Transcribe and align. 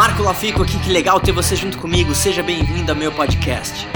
Marco 0.00 0.22
Lafico 0.22 0.62
aqui, 0.62 0.78
que 0.78 0.88
legal 0.88 1.20
ter 1.20 1.30
você 1.30 1.54
junto 1.54 1.76
comigo. 1.76 2.14
Seja 2.14 2.42
bem-vindo 2.42 2.90
ao 2.90 2.96
meu 2.96 3.12
podcast. 3.12 3.86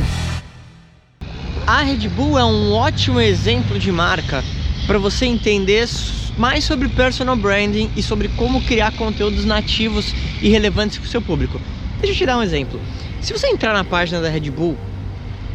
A 1.66 1.80
Red 1.80 2.10
Bull 2.10 2.38
é 2.38 2.44
um 2.44 2.74
ótimo 2.74 3.18
exemplo 3.18 3.78
de 3.78 3.90
marca 3.90 4.44
para 4.86 4.98
você 4.98 5.24
entender 5.24 5.88
mais 6.36 6.62
sobre 6.64 6.90
personal 6.90 7.34
branding 7.36 7.90
e 7.96 8.02
sobre 8.02 8.28
como 8.28 8.60
criar 8.64 8.94
conteúdos 8.98 9.46
nativos 9.46 10.14
e 10.42 10.50
relevantes 10.50 10.98
para 10.98 11.06
o 11.06 11.10
seu 11.10 11.22
público. 11.22 11.58
Deixa 12.00 12.12
eu 12.12 12.18
te 12.18 12.26
dar 12.26 12.36
um 12.36 12.42
exemplo. 12.42 12.78
Se 13.22 13.32
você 13.32 13.46
entrar 13.46 13.72
na 13.72 13.82
página 13.82 14.20
da 14.20 14.28
Red 14.28 14.50
Bull, 14.50 14.76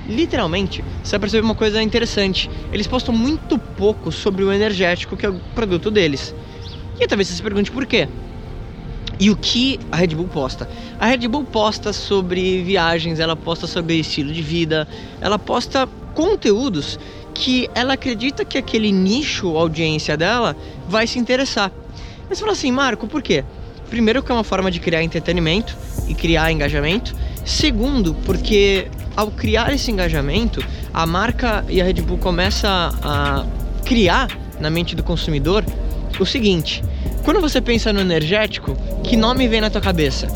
literalmente, 0.07 0.83
você 1.03 1.11
vai 1.11 1.19
perceber 1.19 1.45
uma 1.45 1.53
coisa 1.53 1.79
interessante. 1.79 2.49
Eles 2.73 2.87
postam 2.87 3.13
muito 3.13 3.59
pouco 3.59 4.11
sobre 4.11 4.43
o 4.43 4.51
energético, 4.51 5.15
que 5.15 5.27
é 5.27 5.29
o 5.29 5.39
produto 5.53 5.91
deles. 5.91 6.33
E 6.99 7.05
talvez 7.05 7.27
você 7.27 7.35
se 7.35 7.43
pergunte 7.43 7.69
por 7.69 7.85
quê. 7.85 8.09
E 9.19 9.29
o 9.29 9.35
que 9.35 9.79
a 9.91 9.97
Red 9.97 10.07
Bull 10.07 10.27
posta? 10.27 10.69
A 10.97 11.07
Red 11.07 11.27
Bull 11.27 11.43
posta 11.43 11.91
sobre 11.91 12.63
viagens, 12.63 13.19
ela 13.19 13.35
posta 13.35 13.67
sobre 13.67 13.99
estilo 13.99 14.31
de 14.31 14.41
vida, 14.41 14.87
ela 15.19 15.37
posta 15.37 15.89
conteúdos 16.15 16.97
que 17.33 17.69
ela 17.75 17.93
acredita 17.93 18.45
que 18.45 18.57
aquele 18.57 18.91
nicho, 18.91 19.57
audiência 19.57 20.15
dela, 20.15 20.55
vai 20.87 21.05
se 21.05 21.19
interessar. 21.19 21.71
Mas 22.29 22.37
você 22.37 22.41
fala 22.41 22.53
assim, 22.53 22.71
Marco, 22.71 23.07
por 23.07 23.21
quê? 23.21 23.43
Primeiro, 23.89 24.23
que 24.23 24.31
é 24.31 24.35
uma 24.35 24.43
forma 24.43 24.71
de 24.71 24.79
criar 24.79 25.03
entretenimento 25.03 25.75
e 26.07 26.13
criar 26.13 26.51
engajamento. 26.51 27.15
Segundo, 27.43 28.13
porque 28.25 28.87
ao 29.15 29.31
criar 29.31 29.73
esse 29.73 29.91
engajamento, 29.91 30.63
a 30.93 31.05
marca 31.05 31.65
e 31.67 31.81
a 31.81 31.85
Red 31.85 32.01
Bull 32.01 32.17
começa 32.17 32.69
a 33.01 33.45
criar 33.83 34.27
na 34.59 34.69
mente 34.69 34.95
do 34.95 35.03
consumidor 35.03 35.65
o 36.19 36.25
seguinte: 36.25 36.83
quando 37.23 37.41
você 37.41 37.61
pensa 37.61 37.91
no 37.93 37.99
energético, 37.99 38.75
que 39.03 39.15
nome 39.15 39.47
vem 39.47 39.61
na 39.61 39.69
tua 39.69 39.81
cabeça? 39.81 40.27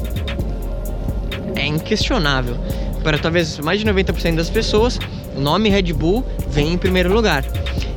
É 1.56 1.66
inquestionável. 1.66 2.58
Para 3.04 3.18
talvez 3.18 3.60
mais 3.60 3.80
de 3.80 3.86
90% 3.86 4.36
das 4.36 4.50
pessoas, 4.50 5.00
o 5.36 5.42
nome 5.42 5.70
Red 5.70 5.94
Bull 5.94 6.24
vem 6.50 6.74
em 6.74 6.78
primeiro 6.78 7.14
lugar. 7.14 7.44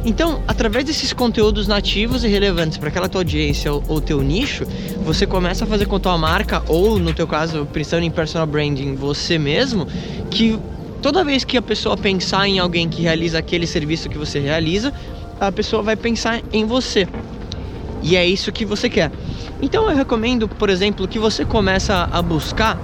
Então, 0.04 0.40
através 0.46 0.84
desses 0.84 1.12
conteúdos 1.12 1.66
nativos 1.66 2.22
e 2.22 2.28
relevantes 2.28 2.78
para 2.78 2.88
aquela 2.88 3.08
tua 3.08 3.20
audiência 3.20 3.72
ou, 3.72 3.82
ou 3.88 4.00
teu 4.00 4.22
nicho, 4.22 4.64
você 5.04 5.26
começa 5.26 5.64
a 5.64 5.66
fazer 5.66 5.86
com 5.86 5.96
a 5.96 6.00
tua 6.00 6.16
marca, 6.16 6.62
ou 6.68 6.98
no 6.98 7.12
teu 7.12 7.26
caso, 7.26 7.66
pensando 7.72 8.04
em 8.04 8.10
personal 8.10 8.46
branding, 8.46 8.94
você 8.94 9.36
mesmo, 9.36 9.86
que 10.30 10.58
toda 11.02 11.24
vez 11.24 11.44
que 11.44 11.56
a 11.56 11.62
pessoa 11.62 11.96
pensar 11.96 12.46
em 12.46 12.60
alguém 12.60 12.88
que 12.88 13.02
realiza 13.02 13.38
aquele 13.38 13.66
serviço 13.66 14.08
que 14.08 14.16
você 14.16 14.38
realiza, 14.38 14.92
a 15.40 15.50
pessoa 15.50 15.82
vai 15.82 15.96
pensar 15.96 16.40
em 16.52 16.64
você. 16.64 17.08
E 18.06 18.14
é 18.14 18.24
isso 18.24 18.52
que 18.52 18.64
você 18.64 18.88
quer. 18.88 19.10
Então 19.60 19.90
eu 19.90 19.96
recomendo, 19.96 20.46
por 20.46 20.70
exemplo, 20.70 21.08
que 21.08 21.18
você 21.18 21.44
começa 21.44 22.08
a 22.12 22.22
buscar 22.22 22.78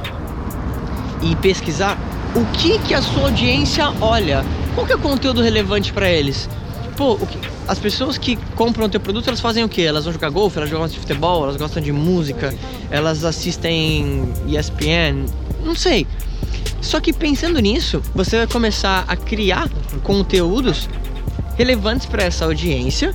e 1.22 1.36
pesquisar 1.36 1.96
o 2.34 2.44
que 2.46 2.76
que 2.80 2.92
a 2.92 3.00
sua 3.00 3.26
audiência 3.26 3.84
olha, 4.00 4.44
qual 4.74 4.84
que 4.84 4.92
é 4.92 4.96
o 4.96 4.98
conteúdo 4.98 5.40
relevante 5.40 5.92
para 5.92 6.10
eles. 6.10 6.48
Pô, 6.96 7.16
que, 7.18 7.38
as 7.68 7.78
pessoas 7.78 8.18
que 8.18 8.34
compram 8.56 8.86
o 8.86 8.88
teu 8.88 8.98
produto, 8.98 9.28
elas 9.28 9.40
fazem 9.40 9.62
o 9.62 9.68
quê? 9.68 9.82
Elas 9.82 10.02
vão 10.02 10.12
jogar 10.12 10.28
golfe, 10.28 10.58
elas 10.58 10.68
gostam 10.68 10.88
de 10.88 10.98
futebol, 10.98 11.44
elas 11.44 11.56
gostam 11.56 11.80
de 11.80 11.92
música, 11.92 12.52
elas 12.90 13.24
assistem 13.24 14.28
ESPN, 14.48 15.26
não 15.64 15.76
sei. 15.76 16.04
Só 16.80 16.98
que 16.98 17.12
pensando 17.12 17.60
nisso, 17.60 18.02
você 18.12 18.38
vai 18.38 18.48
começar 18.48 19.04
a 19.06 19.14
criar 19.14 19.70
conteúdos 20.02 20.88
relevantes 21.56 22.06
para 22.06 22.24
essa 22.24 22.44
audiência 22.44 23.14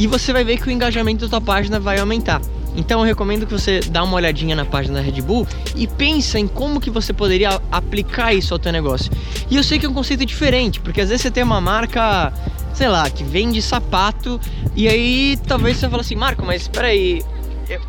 e 0.00 0.06
você 0.06 0.32
vai 0.32 0.42
ver 0.42 0.56
que 0.56 0.66
o 0.66 0.70
engajamento 0.70 1.26
da 1.26 1.28
tua 1.28 1.40
página 1.42 1.78
vai 1.78 1.98
aumentar. 1.98 2.40
Então 2.74 3.00
eu 3.00 3.04
recomendo 3.04 3.46
que 3.46 3.52
você 3.52 3.80
dá 3.80 4.02
uma 4.02 4.16
olhadinha 4.16 4.56
na 4.56 4.64
página 4.64 4.94
da 4.94 5.00
Red 5.02 5.20
Bull 5.20 5.46
e 5.76 5.86
pensa 5.86 6.38
em 6.38 6.48
como 6.48 6.80
que 6.80 6.88
você 6.88 7.12
poderia 7.12 7.60
aplicar 7.70 8.32
isso 8.32 8.54
ao 8.54 8.58
teu 8.58 8.72
negócio. 8.72 9.12
E 9.50 9.56
eu 9.56 9.62
sei 9.62 9.78
que 9.78 9.84
é 9.84 9.88
um 9.90 9.92
conceito 9.92 10.24
diferente, 10.24 10.80
porque 10.80 11.02
às 11.02 11.10
vezes 11.10 11.20
você 11.20 11.30
tem 11.30 11.42
uma 11.42 11.60
marca, 11.60 12.32
sei 12.72 12.88
lá, 12.88 13.10
que 13.10 13.22
vende 13.22 13.60
sapato 13.60 14.40
e 14.74 14.88
aí 14.88 15.38
talvez 15.46 15.76
você 15.76 15.86
fale 15.86 16.00
assim, 16.00 16.16
Marco, 16.16 16.46
mas 16.46 16.62
espera 16.62 16.88
aí, 16.88 17.22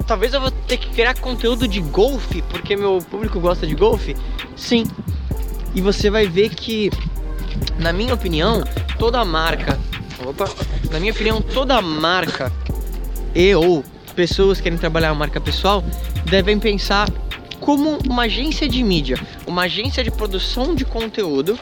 talvez 0.05 0.33
eu 0.33 0.41
vou 0.41 0.51
ter 0.51 0.75
que 0.75 0.89
criar 0.89 1.13
conteúdo 1.13 1.65
de 1.65 1.79
golfe, 1.79 2.41
porque 2.49 2.75
meu 2.75 2.99
público 3.09 3.39
gosta 3.39 3.65
de 3.65 3.73
golfe. 3.73 4.17
Sim. 4.57 4.83
E 5.73 5.79
você 5.79 6.09
vai 6.09 6.27
ver 6.27 6.49
que, 6.49 6.91
na 7.79 7.93
minha 7.93 8.13
opinião, 8.13 8.65
toda 8.99 9.23
marca, 9.23 9.79
opa, 10.25 10.49
na 10.91 10.99
minha 10.99 11.11
opinião, 11.11 11.41
toda 11.41 11.81
marca 11.81 12.51
e 13.33 13.53
ou 13.55 13.83
pessoas 14.15 14.57
que 14.57 14.63
querem 14.63 14.77
trabalhar 14.77 15.09
a 15.09 15.15
marca 15.15 15.39
pessoal 15.39 15.83
devem 16.25 16.59
pensar 16.59 17.09
como 17.59 17.99
uma 18.09 18.23
agência 18.23 18.67
de 18.67 18.83
mídia, 18.83 19.17
uma 19.45 19.63
agência 19.63 20.03
de 20.03 20.11
produção 20.11 20.75
de 20.75 20.83
conteúdo 20.83 21.57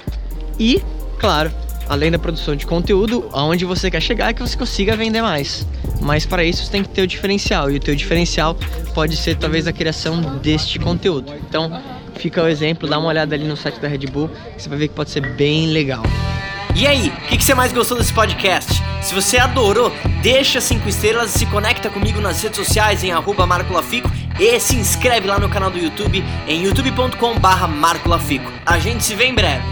e, 0.57 0.81
claro, 1.19 1.51
além 1.87 2.11
da 2.11 2.19
produção 2.19 2.55
de 2.55 2.65
conteúdo, 2.65 3.27
aonde 3.33 3.65
você 3.65 3.89
quer 3.89 4.01
chegar 4.01 4.29
é 4.29 4.33
que 4.33 4.41
você 4.41 4.57
consiga 4.57 4.95
vender 4.95 5.21
mais. 5.21 5.65
Mas 6.01 6.25
para 6.25 6.43
isso 6.43 6.63
você 6.63 6.71
tem 6.71 6.83
que 6.83 6.89
ter 6.89 7.01
o 7.01 7.07
diferencial 7.07 7.69
e 7.69 7.77
o 7.77 7.79
teu 7.79 7.95
diferencial 7.95 8.55
pode 8.93 9.17
ser 9.17 9.35
talvez 9.35 9.67
a 9.67 9.73
criação 9.73 10.21
deste 10.37 10.79
conteúdo. 10.79 11.33
Então, 11.47 11.81
fica 12.15 12.43
o 12.43 12.47
exemplo, 12.47 12.87
dá 12.87 12.99
uma 12.99 13.09
olhada 13.09 13.35
ali 13.35 13.45
no 13.45 13.57
site 13.57 13.79
da 13.79 13.87
Red 13.87 14.07
Bull, 14.07 14.29
você 14.57 14.69
vai 14.69 14.77
ver 14.77 14.87
que 14.87 14.93
pode 14.93 15.09
ser 15.09 15.21
bem 15.35 15.67
legal. 15.67 16.03
E 16.79 16.87
aí, 16.87 17.09
o 17.09 17.27
que, 17.27 17.37
que, 17.37 17.43
você 17.43 17.53
mais 17.53 17.73
gostou 17.73 17.97
desse 17.97 18.13
podcast? 18.13 18.81
Se 19.01 19.13
você 19.13 19.37
adorou, 19.37 19.91
deixa 20.21 20.61
5 20.61 20.87
estrelas 20.87 21.35
e 21.35 21.39
se 21.39 21.45
conecta 21.47 21.89
comigo 21.89 22.21
nas 22.21 22.41
redes 22.41 22.57
sociais 22.57 23.03
em 23.03 23.11
arroba 23.11 23.45
Marco 23.45 23.73
Lafico 23.73 24.09
e 24.39 24.57
se 24.61 24.77
inscreve 24.77 25.27
lá 25.27 25.37
no 25.37 25.49
canal 25.49 25.69
do 25.69 25.77
YouTube 25.77 26.23
em 26.47 26.63
youtube.com 26.63 27.37
barra 27.37 27.67
Marco 27.67 28.07
Lafico. 28.07 28.49
A 28.65 28.79
gente 28.79 29.03
se 29.03 29.13
vê 29.13 29.25
em 29.25 29.33
breve. 29.33 29.65